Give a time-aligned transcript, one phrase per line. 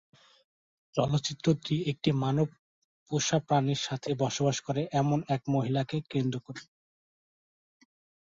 [0.95, 2.47] চলচ্চিত্রটি একটি মানব
[3.11, 6.61] পোষা প্রাণীর সাথে বসবাস করে এমন এক মহিলাকে কেন্দ্র করে।